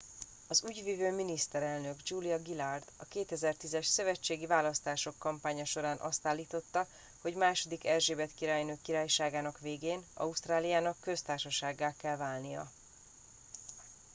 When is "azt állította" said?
5.99-6.87